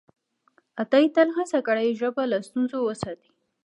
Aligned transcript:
عطایي 0.81 1.07
تل 1.15 1.27
هڅه 1.37 1.57
کړې 1.67 1.85
چې 1.89 1.97
ژبه 1.99 2.23
له 2.31 2.37
ستونزو 2.47 2.77
وساتي. 2.83 3.29